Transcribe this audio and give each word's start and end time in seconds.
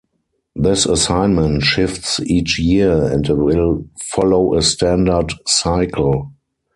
This 0.55 0.87
assignment 0.87 1.61
shifts 1.61 2.19
each 2.21 2.57
year 2.57 3.03
and 3.13 3.29
will 3.29 3.85
follow 4.03 4.55
a 4.57 4.63
standard 4.63 5.31
cycle. 5.45 6.31